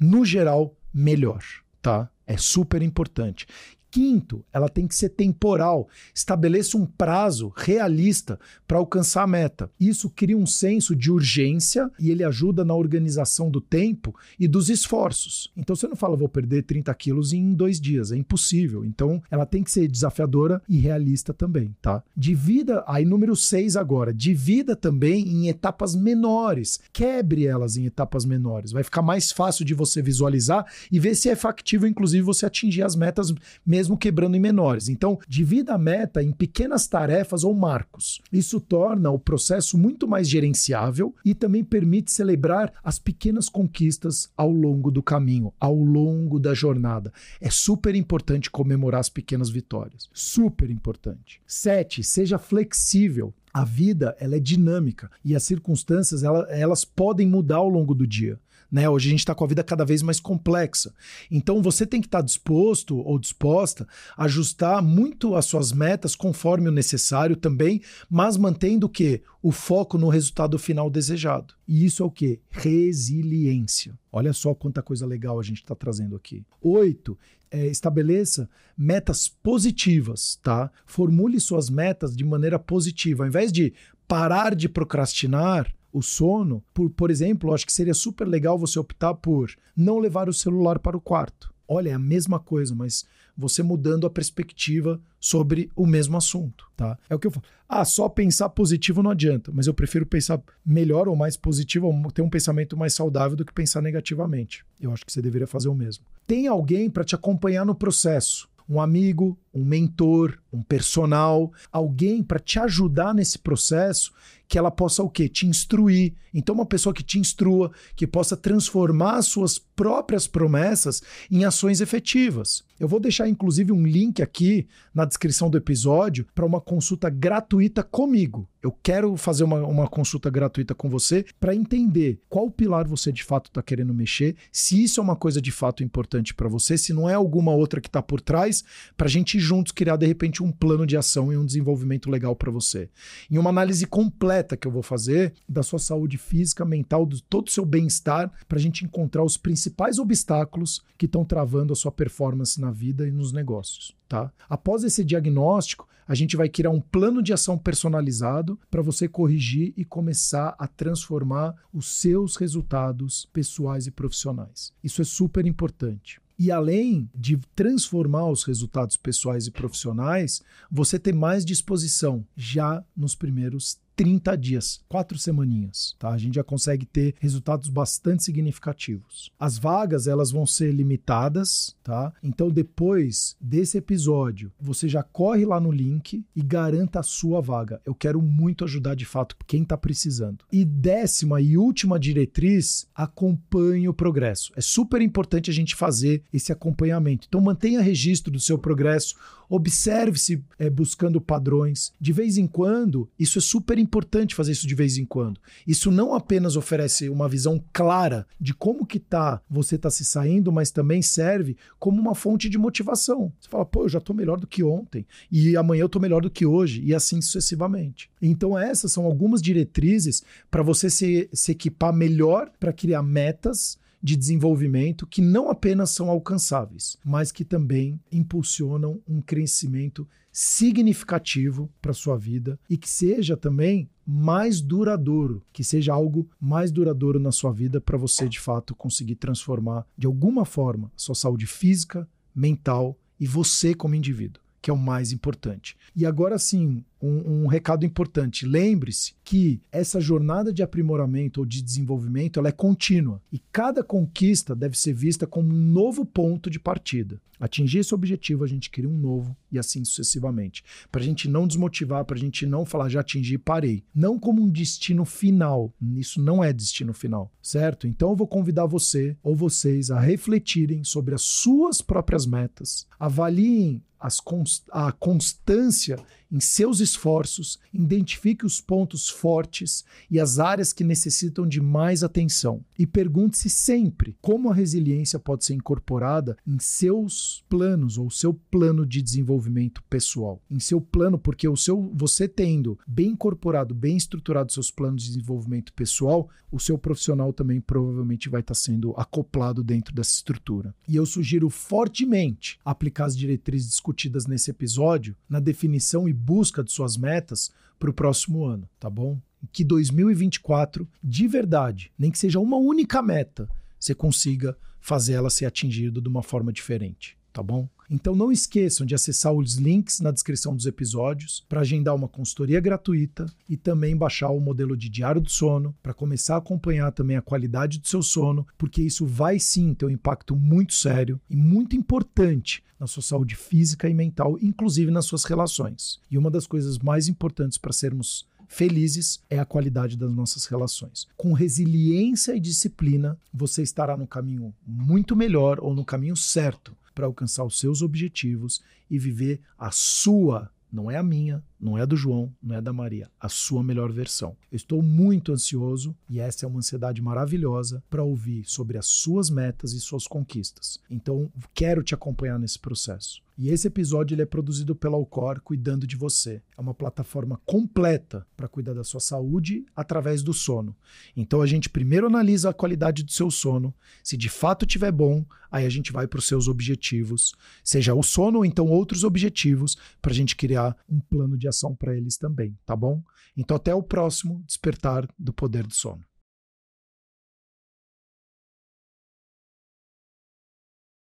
no 0.00 0.24
geral, 0.24 0.76
melhor, 0.92 1.42
tá? 1.80 2.10
É 2.26 2.36
super 2.36 2.82
importante. 2.82 3.46
Quinto, 3.90 4.44
ela 4.52 4.68
tem 4.68 4.86
que 4.86 4.94
ser 4.94 5.10
temporal. 5.10 5.88
Estabeleça 6.14 6.76
um 6.76 6.86
prazo 6.86 7.52
realista 7.56 8.38
para 8.66 8.78
alcançar 8.78 9.22
a 9.22 9.26
meta. 9.26 9.70
Isso 9.80 10.10
cria 10.10 10.36
um 10.36 10.46
senso 10.46 10.94
de 10.94 11.10
urgência 11.10 11.90
e 11.98 12.10
ele 12.10 12.24
ajuda 12.24 12.64
na 12.64 12.74
organização 12.74 13.50
do 13.50 13.60
tempo 13.60 14.14
e 14.38 14.46
dos 14.46 14.68
esforços. 14.68 15.50
Então 15.56 15.74
você 15.74 15.88
não 15.88 15.96
fala, 15.96 16.16
vou 16.16 16.28
perder 16.28 16.62
30 16.62 16.92
quilos 16.94 17.32
em 17.32 17.54
dois 17.54 17.80
dias. 17.80 18.12
É 18.12 18.16
impossível. 18.16 18.84
Então 18.84 19.22
ela 19.30 19.46
tem 19.46 19.62
que 19.62 19.70
ser 19.70 19.88
desafiadora 19.88 20.62
e 20.68 20.78
realista 20.78 21.32
também, 21.32 21.74
tá? 21.80 22.02
Divida, 22.16 22.84
aí 22.86 23.04
número 23.04 23.34
6 23.34 23.76
agora, 23.76 24.12
divida 24.12 24.76
também 24.76 25.28
em 25.28 25.48
etapas 25.48 25.94
menores. 25.94 26.80
Quebre 26.92 27.46
elas 27.46 27.76
em 27.76 27.86
etapas 27.86 28.24
menores. 28.24 28.72
Vai 28.72 28.82
ficar 28.82 29.02
mais 29.02 29.32
fácil 29.32 29.64
de 29.64 29.74
você 29.74 30.02
visualizar 30.02 30.66
e 30.90 30.98
ver 30.98 31.14
se 31.14 31.28
é 31.28 31.36
factível, 31.36 31.88
inclusive, 31.88 32.22
você 32.22 32.46
atingir 32.46 32.82
as 32.82 32.94
metas 32.94 33.32
mesmo 33.78 33.96
quebrando 33.96 34.36
em 34.36 34.40
menores. 34.40 34.88
Então, 34.88 35.20
divida 35.28 35.74
a 35.74 35.78
meta 35.78 36.20
em 36.20 36.32
pequenas 36.32 36.88
tarefas 36.88 37.44
ou 37.44 37.54
marcos. 37.54 38.20
Isso 38.32 38.60
torna 38.60 39.08
o 39.08 39.20
processo 39.20 39.78
muito 39.78 40.08
mais 40.08 40.28
gerenciável 40.28 41.14
e 41.24 41.32
também 41.32 41.62
permite 41.62 42.10
celebrar 42.10 42.72
as 42.82 42.98
pequenas 42.98 43.48
conquistas 43.48 44.28
ao 44.36 44.50
longo 44.50 44.90
do 44.90 45.00
caminho, 45.00 45.52
ao 45.60 45.76
longo 45.76 46.40
da 46.40 46.54
jornada. 46.54 47.12
É 47.40 47.50
super 47.50 47.94
importante 47.94 48.50
comemorar 48.50 48.98
as 48.98 49.08
pequenas 49.08 49.48
vitórias. 49.48 50.10
Super 50.12 50.70
importante. 50.70 51.40
7. 51.46 52.02
Seja 52.02 52.36
flexível. 52.36 53.32
A 53.54 53.64
vida 53.64 54.16
ela 54.18 54.36
é 54.36 54.40
dinâmica 54.40 55.08
e 55.24 55.36
as 55.36 55.44
circunstâncias 55.44 56.24
ela, 56.24 56.46
elas 56.50 56.84
podem 56.84 57.28
mudar 57.28 57.56
ao 57.56 57.68
longo 57.68 57.94
do 57.94 58.06
dia. 58.06 58.40
Né? 58.70 58.88
Hoje 58.88 59.08
a 59.08 59.10
gente 59.10 59.20
está 59.20 59.34
com 59.34 59.44
a 59.44 59.48
vida 59.48 59.64
cada 59.64 59.84
vez 59.84 60.02
mais 60.02 60.20
complexa. 60.20 60.94
Então 61.30 61.62
você 61.62 61.86
tem 61.86 62.00
que 62.00 62.06
estar 62.06 62.18
tá 62.18 62.24
disposto 62.24 62.98
ou 62.98 63.18
disposta 63.18 63.86
a 64.16 64.24
ajustar 64.24 64.82
muito 64.82 65.34
as 65.34 65.46
suas 65.46 65.72
metas 65.72 66.14
conforme 66.14 66.68
o 66.68 66.72
necessário 66.72 67.36
também, 67.36 67.80
mas 68.10 68.36
mantendo 68.36 68.86
o 68.86 68.90
que? 68.90 69.22
O 69.42 69.50
foco 69.50 69.96
no 69.96 70.08
resultado 70.08 70.58
final 70.58 70.90
desejado. 70.90 71.54
E 71.66 71.84
isso 71.84 72.02
é 72.02 72.06
o 72.06 72.10
que? 72.10 72.40
Resiliência. 72.50 73.98
Olha 74.12 74.32
só 74.32 74.54
quanta 74.54 74.82
coisa 74.82 75.06
legal 75.06 75.38
a 75.38 75.42
gente 75.42 75.62
está 75.62 75.74
trazendo 75.74 76.16
aqui. 76.16 76.44
Oito, 76.60 77.16
é, 77.50 77.66
estabeleça 77.66 78.48
metas 78.76 79.28
positivas, 79.28 80.38
tá? 80.42 80.70
Formule 80.86 81.40
suas 81.40 81.70
metas 81.70 82.14
de 82.14 82.24
maneira 82.24 82.58
positiva. 82.58 83.24
Ao 83.24 83.28
invés 83.28 83.50
de 83.50 83.72
parar 84.06 84.54
de 84.54 84.68
procrastinar, 84.68 85.72
o 85.92 86.02
sono, 86.02 86.62
por, 86.72 86.90
por 86.90 87.10
exemplo, 87.10 87.52
acho 87.52 87.66
que 87.66 87.72
seria 87.72 87.94
super 87.94 88.26
legal 88.26 88.58
você 88.58 88.78
optar 88.78 89.14
por 89.14 89.50
não 89.76 89.98
levar 89.98 90.28
o 90.28 90.32
celular 90.32 90.78
para 90.78 90.96
o 90.96 91.00
quarto. 91.00 91.52
Olha, 91.66 91.90
é 91.90 91.92
a 91.92 91.98
mesma 91.98 92.38
coisa, 92.38 92.74
mas 92.74 93.04
você 93.36 93.62
mudando 93.62 94.06
a 94.06 94.10
perspectiva 94.10 95.00
sobre 95.20 95.70
o 95.76 95.86
mesmo 95.86 96.16
assunto, 96.16 96.66
tá? 96.76 96.98
É 97.08 97.14
o 97.14 97.18
que 97.18 97.26
eu 97.26 97.30
falo. 97.30 97.44
Ah, 97.68 97.84
só 97.84 98.08
pensar 98.08 98.48
positivo 98.48 99.02
não 99.02 99.10
adianta, 99.10 99.52
mas 99.54 99.66
eu 99.66 99.74
prefiro 99.74 100.06
pensar 100.06 100.42
melhor 100.64 101.08
ou 101.08 101.14
mais 101.14 101.36
positivo, 101.36 101.86
ou 101.86 102.10
ter 102.10 102.22
um 102.22 102.30
pensamento 102.30 102.76
mais 102.76 102.94
saudável 102.94 103.36
do 103.36 103.44
que 103.44 103.52
pensar 103.52 103.82
negativamente. 103.82 104.64
Eu 104.80 104.92
acho 104.92 105.04
que 105.04 105.12
você 105.12 105.20
deveria 105.20 105.46
fazer 105.46 105.68
o 105.68 105.74
mesmo. 105.74 106.04
Tem 106.26 106.46
alguém 106.46 106.88
para 106.88 107.04
te 107.04 107.14
acompanhar 107.14 107.64
no 107.66 107.74
processo 107.74 108.48
um 108.68 108.80
amigo, 108.80 109.38
um 109.58 109.64
mentor, 109.64 110.38
um 110.52 110.62
personal, 110.62 111.52
alguém 111.70 112.22
para 112.22 112.38
te 112.38 112.58
ajudar 112.58 113.14
nesse 113.14 113.38
processo 113.38 114.12
que 114.48 114.56
ela 114.56 114.70
possa 114.70 115.02
o 115.02 115.10
quê? 115.10 115.28
Te 115.28 115.46
instruir. 115.46 116.14
Então, 116.32 116.54
uma 116.54 116.64
pessoa 116.64 116.94
que 116.94 117.02
te 117.02 117.18
instrua, 117.18 117.70
que 117.94 118.06
possa 118.06 118.36
transformar 118.36 119.20
suas 119.22 119.58
próprias 119.58 120.26
promessas 120.26 121.02
em 121.30 121.44
ações 121.44 121.80
efetivas. 121.80 122.64
Eu 122.80 122.88
vou 122.88 122.98
deixar, 122.98 123.28
inclusive, 123.28 123.72
um 123.72 123.86
link 123.86 124.22
aqui 124.22 124.66
na 124.94 125.04
descrição 125.04 125.50
do 125.50 125.58
episódio 125.58 126.26
para 126.34 126.46
uma 126.46 126.60
consulta 126.60 127.10
gratuita 127.10 127.82
comigo. 127.82 128.48
Eu 128.62 128.72
quero 128.82 129.16
fazer 129.16 129.44
uma, 129.44 129.64
uma 129.66 129.88
consulta 129.88 130.30
gratuita 130.30 130.74
com 130.74 130.88
você 130.88 131.24
para 131.38 131.54
entender 131.54 132.20
qual 132.28 132.50
pilar 132.50 132.86
você 132.86 133.12
de 133.12 133.22
fato 133.22 133.46
está 133.46 133.62
querendo 133.62 133.94
mexer, 133.94 134.36
se 134.50 134.82
isso 134.82 135.00
é 135.00 135.02
uma 135.02 135.16
coisa 135.16 135.40
de 135.40 135.52
fato 135.52 135.82
importante 135.82 136.34
para 136.34 136.48
você, 136.48 136.76
se 136.76 136.92
não 136.92 137.08
é 137.08 137.14
alguma 137.14 137.52
outra 137.52 137.80
que 137.80 137.88
está 137.88 138.02
por 138.02 138.20
trás, 138.20 138.64
para 138.96 139.06
a 139.06 139.10
gente 139.10 139.38
juntos 139.48 139.72
criar 139.72 139.96
de 139.96 140.06
repente 140.06 140.42
um 140.42 140.52
plano 140.52 140.86
de 140.86 140.96
ação 140.96 141.32
e 141.32 141.36
um 141.36 141.46
desenvolvimento 141.46 142.10
legal 142.10 142.36
para 142.36 142.50
você. 142.50 142.90
Em 143.30 143.38
uma 143.38 143.50
análise 143.50 143.86
completa 143.86 144.56
que 144.56 144.68
eu 144.68 144.70
vou 144.70 144.82
fazer 144.82 145.32
da 145.48 145.62
sua 145.62 145.78
saúde 145.78 146.18
física, 146.18 146.64
mental, 146.64 147.06
de 147.06 147.22
todo 147.22 147.48
o 147.48 147.50
seu 147.50 147.64
bem-estar, 147.64 148.30
para 148.46 148.58
a 148.58 148.60
gente 148.60 148.84
encontrar 148.84 149.24
os 149.24 149.36
principais 149.36 149.98
obstáculos 149.98 150.82
que 150.98 151.06
estão 151.06 151.24
travando 151.24 151.72
a 151.72 151.76
sua 151.76 151.90
performance 151.90 152.60
na 152.60 152.70
vida 152.70 153.08
e 153.08 153.10
nos 153.10 153.32
negócios. 153.32 153.96
Tá? 154.06 154.30
Após 154.48 154.84
esse 154.84 155.04
diagnóstico, 155.04 155.88
a 156.06 156.14
gente 156.14 156.36
vai 156.36 156.48
criar 156.48 156.70
um 156.70 156.80
plano 156.80 157.22
de 157.22 157.32
ação 157.32 157.58
personalizado 157.58 158.58
para 158.70 158.80
você 158.80 159.06
corrigir 159.06 159.74
e 159.76 159.84
começar 159.84 160.54
a 160.58 160.66
transformar 160.66 161.54
os 161.72 161.86
seus 161.86 162.36
resultados 162.36 163.28
pessoais 163.32 163.86
e 163.86 163.90
profissionais. 163.90 164.72
Isso 164.82 165.02
é 165.02 165.04
super 165.04 165.46
importante. 165.46 166.20
E 166.38 166.52
além 166.52 167.10
de 167.12 167.36
transformar 167.56 168.28
os 168.28 168.44
resultados 168.44 168.96
pessoais 168.96 169.46
e 169.46 169.50
profissionais, 169.50 170.40
você 170.70 170.98
ter 170.98 171.12
mais 171.12 171.44
disposição 171.44 172.24
já 172.36 172.84
nos 172.96 173.16
primeiros 173.16 173.80
30 173.98 174.38
dias, 174.38 174.80
quatro 174.88 175.18
semaninhas, 175.18 175.96
tá? 175.98 176.10
A 176.10 176.18
gente 176.18 176.36
já 176.36 176.44
consegue 176.44 176.86
ter 176.86 177.16
resultados 177.18 177.68
bastante 177.68 178.22
significativos. 178.22 179.32
As 179.40 179.58
vagas, 179.58 180.06
elas 180.06 180.30
vão 180.30 180.46
ser 180.46 180.72
limitadas, 180.72 181.74
tá? 181.82 182.12
Então 182.22 182.48
depois 182.48 183.36
desse 183.40 183.76
episódio, 183.76 184.52
você 184.60 184.88
já 184.88 185.02
corre 185.02 185.44
lá 185.44 185.58
no 185.58 185.72
link 185.72 186.24
e 186.36 186.40
garanta 186.40 187.00
a 187.00 187.02
sua 187.02 187.40
vaga. 187.40 187.82
Eu 187.84 187.92
quero 187.92 188.22
muito 188.22 188.64
ajudar 188.64 188.94
de 188.94 189.04
fato 189.04 189.34
quem 189.48 189.64
está 189.64 189.76
precisando. 189.76 190.44
E 190.52 190.64
décima 190.64 191.40
e 191.40 191.58
última 191.58 191.98
diretriz, 191.98 192.86
acompanhe 192.94 193.88
o 193.88 193.94
progresso. 193.94 194.52
É 194.54 194.60
super 194.60 195.02
importante 195.02 195.50
a 195.50 195.54
gente 195.54 195.74
fazer 195.74 196.22
esse 196.32 196.52
acompanhamento. 196.52 197.26
Então 197.28 197.40
mantenha 197.40 197.80
registro 197.80 198.30
do 198.30 198.38
seu 198.38 198.56
progresso, 198.56 199.16
observe-se 199.48 200.44
é, 200.58 200.68
buscando 200.68 201.20
padrões. 201.20 201.92
De 202.00 202.12
vez 202.12 202.36
em 202.36 202.46
quando, 202.46 203.08
isso 203.18 203.38
é 203.38 203.40
super 203.40 203.78
importante 203.78 204.34
fazer 204.34 204.52
isso 204.52 204.66
de 204.66 204.74
vez 204.74 204.98
em 204.98 205.04
quando. 205.04 205.40
Isso 205.66 205.90
não 205.90 206.14
apenas 206.14 206.56
oferece 206.56 207.08
uma 207.08 207.28
visão 207.28 207.62
clara 207.72 208.26
de 208.40 208.52
como 208.52 208.86
que 208.86 208.98
tá, 208.98 209.40
você 209.48 209.76
está 209.76 209.90
se 209.90 210.04
saindo, 210.04 210.52
mas 210.52 210.70
também 210.70 211.00
serve 211.02 211.56
como 211.78 212.00
uma 212.00 212.14
fonte 212.14 212.48
de 212.48 212.58
motivação. 212.58 213.32
Você 213.40 213.48
fala, 213.48 213.64
pô, 213.64 213.84
eu 213.84 213.88
já 213.88 213.98
estou 213.98 214.14
melhor 214.14 214.38
do 214.38 214.46
que 214.46 214.62
ontem, 214.62 215.06
e 215.30 215.56
amanhã 215.56 215.82
eu 215.82 215.86
estou 215.86 216.02
melhor 216.02 216.20
do 216.20 216.30
que 216.30 216.44
hoje, 216.44 216.82
e 216.82 216.94
assim 216.94 217.20
sucessivamente. 217.20 218.10
Então, 218.20 218.58
essas 218.58 218.92
são 218.92 219.04
algumas 219.04 219.40
diretrizes 219.40 220.22
para 220.50 220.62
você 220.62 220.90
se, 220.90 221.28
se 221.32 221.52
equipar 221.52 221.92
melhor 221.92 222.50
para 222.58 222.72
criar 222.72 223.02
metas 223.02 223.78
de 224.02 224.16
desenvolvimento 224.16 225.06
que 225.06 225.20
não 225.20 225.50
apenas 225.50 225.90
são 225.90 226.08
alcançáveis, 226.08 226.96
mas 227.04 227.32
que 227.32 227.44
também 227.44 228.00
impulsionam 228.10 229.00
um 229.08 229.20
crescimento 229.20 230.06
significativo 230.32 231.68
para 231.82 231.92
sua 231.92 232.16
vida 232.16 232.58
e 232.70 232.76
que 232.76 232.88
seja 232.88 233.36
também 233.36 233.88
mais 234.06 234.60
duradouro, 234.60 235.42
que 235.52 235.64
seja 235.64 235.92
algo 235.92 236.28
mais 236.40 236.70
duradouro 236.70 237.18
na 237.18 237.32
sua 237.32 237.52
vida 237.52 237.80
para 237.80 237.98
você 237.98 238.28
de 238.28 238.38
fato 238.38 238.74
conseguir 238.74 239.16
transformar 239.16 239.84
de 239.96 240.06
alguma 240.06 240.44
forma 240.44 240.92
sua 240.96 241.14
saúde 241.14 241.46
física, 241.46 242.08
mental 242.34 242.96
e 243.18 243.26
você 243.26 243.74
como 243.74 243.94
indivíduo 243.94 244.40
que 244.60 244.70
é 244.70 244.74
o 244.74 244.76
mais 244.76 245.12
importante. 245.12 245.76
E 245.94 246.04
agora 246.04 246.38
sim, 246.38 246.84
um, 247.00 247.44
um 247.44 247.46
recado 247.46 247.84
importante. 247.84 248.46
Lembre-se 248.46 249.14
que 249.24 249.60
essa 249.70 250.00
jornada 250.00 250.52
de 250.52 250.62
aprimoramento 250.62 251.40
ou 251.40 251.46
de 251.46 251.62
desenvolvimento 251.62 252.38
ela 252.38 252.48
é 252.48 252.52
contínua 252.52 253.22
e 253.32 253.38
cada 253.52 253.82
conquista 253.82 254.54
deve 254.54 254.78
ser 254.78 254.92
vista 254.92 255.26
como 255.26 255.48
um 255.48 255.72
novo 255.72 256.04
ponto 256.04 256.50
de 256.50 256.58
partida. 256.58 257.20
Atingir 257.40 257.78
esse 257.78 257.94
objetivo, 257.94 258.42
a 258.42 258.48
gente 258.48 258.68
cria 258.68 258.88
um 258.88 258.96
novo 258.98 259.36
e 259.50 259.58
assim 259.58 259.84
sucessivamente. 259.84 260.64
Para 260.90 261.00
a 261.00 261.04
gente 261.04 261.28
não 261.28 261.46
desmotivar, 261.46 262.04
para 262.04 262.16
a 262.16 262.18
gente 262.18 262.44
não 262.44 262.64
falar 262.64 262.88
já 262.88 263.00
atingi, 263.00 263.38
parei. 263.38 263.84
Não 263.94 264.18
como 264.18 264.42
um 264.42 264.50
destino 264.50 265.04
final. 265.04 265.72
Isso 265.94 266.20
não 266.20 266.42
é 266.42 266.52
destino 266.52 266.92
final, 266.92 267.32
certo? 267.40 267.86
Então 267.86 268.10
eu 268.10 268.16
vou 268.16 268.26
convidar 268.26 268.66
você 268.66 269.16
ou 269.22 269.36
vocês 269.36 269.90
a 269.90 270.00
refletirem 270.00 270.82
sobre 270.82 271.14
as 271.14 271.22
suas 271.22 271.80
próprias 271.80 272.26
metas, 272.26 272.86
avaliem 272.98 273.82
const 274.24 274.64
a 274.70 274.92
constância 274.92 275.98
em 276.30 276.40
seus 276.40 276.80
esforços, 276.80 277.58
identifique 277.72 278.44
os 278.44 278.60
pontos 278.60 279.08
fortes 279.08 279.84
e 280.10 280.20
as 280.20 280.38
áreas 280.38 280.72
que 280.72 280.84
necessitam 280.84 281.46
de 281.46 281.60
mais 281.60 282.02
atenção. 282.02 282.62
E 282.78 282.86
pergunte-se 282.86 283.48
sempre 283.48 284.16
como 284.20 284.50
a 284.50 284.54
resiliência 284.54 285.18
pode 285.18 285.44
ser 285.44 285.54
incorporada 285.54 286.36
em 286.46 286.58
seus 286.58 287.44
planos 287.48 287.96
ou 287.96 288.10
seu 288.10 288.34
plano 288.34 288.84
de 288.84 289.00
desenvolvimento 289.00 289.82
pessoal. 289.84 290.42
Em 290.50 290.60
seu 290.60 290.80
plano, 290.80 291.18
porque 291.18 291.48
o 291.48 291.56
seu 291.56 291.90
você 291.94 292.28
tendo 292.28 292.78
bem 292.86 293.10
incorporado, 293.10 293.74
bem 293.74 293.96
estruturado 293.96 294.52
seus 294.52 294.70
planos 294.70 295.02
de 295.02 295.08
desenvolvimento 295.08 295.72
pessoal, 295.72 296.28
o 296.50 296.58
seu 296.58 296.78
profissional 296.78 297.32
também 297.32 297.60
provavelmente 297.60 298.28
vai 298.28 298.40
estar 298.40 298.54
sendo 298.54 298.92
acoplado 298.96 299.62
dentro 299.62 299.94
dessa 299.94 300.14
estrutura. 300.14 300.74
E 300.88 300.96
eu 300.96 301.04
sugiro 301.04 301.50
fortemente 301.50 302.58
aplicar 302.64 303.06
as 303.06 303.16
diretrizes 303.16 303.70
discutidas 303.70 304.26
nesse 304.26 304.50
episódio 304.50 305.16
na 305.28 305.40
definição 305.40 306.08
e 306.08 306.12
busca 306.12 306.64
de 306.64 306.72
suas 306.72 306.96
metas 306.96 307.50
para 307.78 307.90
o 307.90 307.94
próximo 307.94 308.44
ano, 308.44 308.68
tá 308.80 308.88
bom? 308.88 309.20
Que 309.52 309.62
2024, 309.62 310.88
de 311.02 311.28
verdade, 311.28 311.92
nem 311.98 312.10
que 312.10 312.18
seja 312.18 312.40
uma 312.40 312.56
única 312.56 313.02
meta, 313.02 313.48
você 313.78 313.94
consiga 313.94 314.56
fazer 314.80 315.14
ela 315.14 315.30
ser 315.30 315.44
atingida 315.44 316.00
de 316.00 316.08
uma 316.08 316.22
forma 316.22 316.52
diferente, 316.52 317.17
tá 317.38 317.42
bom? 317.42 317.68
Então 317.88 318.16
não 318.16 318.32
esqueçam 318.32 318.84
de 318.84 318.96
acessar 318.96 319.32
os 319.32 319.54
links 319.54 320.00
na 320.00 320.10
descrição 320.10 320.56
dos 320.56 320.66
episódios 320.66 321.46
para 321.48 321.60
agendar 321.60 321.94
uma 321.94 322.08
consultoria 322.08 322.58
gratuita 322.60 323.26
e 323.48 323.56
também 323.56 323.96
baixar 323.96 324.30
o 324.30 324.40
modelo 324.40 324.76
de 324.76 324.88
diário 324.88 325.20
do 325.20 325.30
sono 325.30 325.72
para 325.80 325.94
começar 325.94 326.34
a 326.34 326.38
acompanhar 326.38 326.90
também 326.90 327.16
a 327.16 327.22
qualidade 327.22 327.78
do 327.78 327.86
seu 327.86 328.02
sono, 328.02 328.44
porque 328.58 328.82
isso 328.82 329.06
vai 329.06 329.38
sim 329.38 329.72
ter 329.72 329.86
um 329.86 329.90
impacto 329.90 330.34
muito 330.34 330.74
sério 330.74 331.20
e 331.30 331.36
muito 331.36 331.76
importante 331.76 332.64
na 332.78 332.88
sua 332.88 333.04
saúde 333.04 333.36
física 333.36 333.88
e 333.88 333.94
mental, 333.94 334.36
inclusive 334.42 334.90
nas 334.90 335.04
suas 335.04 335.22
relações. 335.22 336.00
E 336.10 336.18
uma 336.18 336.30
das 336.30 336.44
coisas 336.46 336.76
mais 336.80 337.06
importantes 337.06 337.56
para 337.56 337.72
sermos 337.72 338.26
felizes 338.48 339.20
é 339.30 339.38
a 339.38 339.44
qualidade 339.44 339.96
das 339.96 340.12
nossas 340.12 340.46
relações. 340.46 341.06
Com 341.16 341.32
resiliência 341.32 342.34
e 342.34 342.40
disciplina, 342.40 343.16
você 343.32 343.62
estará 343.62 343.96
no 343.96 344.08
caminho 344.08 344.52
muito 344.66 345.14
melhor 345.14 345.60
ou 345.60 345.72
no 345.72 345.84
caminho 345.84 346.16
certo 346.16 346.76
para 346.98 347.06
alcançar 347.06 347.44
os 347.44 347.60
seus 347.60 347.80
objetivos 347.80 348.60
e 348.90 348.98
viver 348.98 349.40
a 349.56 349.70
sua, 349.70 350.50
não 350.70 350.90
é 350.90 350.96
a 350.96 351.02
minha, 351.02 351.40
não 351.60 351.78
é 351.78 351.82
a 351.82 351.84
do 351.84 351.96
João, 351.96 352.34
não 352.42 352.56
é 352.56 352.60
da 352.60 352.72
Maria, 352.72 353.08
a 353.20 353.28
sua 353.28 353.62
melhor 353.62 353.92
versão. 353.92 354.36
Eu 354.50 354.56
estou 354.56 354.82
muito 354.82 355.32
ansioso 355.32 355.94
e 356.10 356.18
essa 356.18 356.44
é 356.44 356.48
uma 356.48 356.58
ansiedade 356.58 357.00
maravilhosa 357.00 357.80
para 357.88 358.02
ouvir 358.02 358.42
sobre 358.46 358.76
as 358.76 358.86
suas 358.86 359.30
metas 359.30 359.74
e 359.74 359.80
suas 359.80 360.08
conquistas. 360.08 360.80
Então, 360.90 361.30
quero 361.54 361.84
te 361.84 361.94
acompanhar 361.94 362.36
nesse 362.36 362.58
processo. 362.58 363.22
E 363.38 363.50
esse 363.50 363.68
episódio 363.68 364.16
ele 364.16 364.22
é 364.22 364.26
produzido 364.26 364.74
pela 364.74 364.96
Alcor 364.96 365.40
Cuidando 365.40 365.86
de 365.86 365.94
Você. 365.94 366.42
É 366.56 366.60
uma 366.60 366.74
plataforma 366.74 367.40
completa 367.46 368.26
para 368.36 368.48
cuidar 368.48 368.74
da 368.74 368.82
sua 368.82 368.98
saúde 368.98 369.64
através 369.76 370.24
do 370.24 370.34
sono. 370.34 370.74
Então 371.16 371.40
a 371.40 371.46
gente 371.46 371.70
primeiro 371.70 372.08
analisa 372.08 372.50
a 372.50 372.52
qualidade 372.52 373.04
do 373.04 373.12
seu 373.12 373.30
sono. 373.30 373.72
Se 374.02 374.16
de 374.16 374.28
fato 374.28 374.66
tiver 374.66 374.90
bom, 374.90 375.24
aí 375.52 375.64
a 375.64 375.68
gente 375.68 375.92
vai 375.92 376.08
para 376.08 376.18
os 376.18 376.26
seus 376.26 376.48
objetivos, 376.48 377.32
seja 377.62 377.94
o 377.94 378.02
sono 378.02 378.38
ou 378.38 378.44
então 378.44 378.66
outros 378.66 379.04
objetivos, 379.04 379.76
para 380.02 380.10
a 380.10 380.14
gente 380.14 380.34
criar 380.34 380.76
um 380.88 380.98
plano 380.98 381.38
de 381.38 381.46
ação 381.46 381.76
para 381.76 381.96
eles 381.96 382.16
também, 382.16 382.58
tá 382.66 382.74
bom? 382.74 383.00
Então 383.36 383.56
até 383.56 383.72
o 383.72 383.84
próximo 383.84 384.42
despertar 384.48 385.08
do 385.16 385.32
poder 385.32 385.64
do 385.64 385.74
sono. 385.74 386.07